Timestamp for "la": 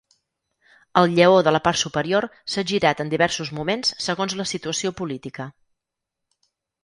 1.55-1.59, 4.41-4.47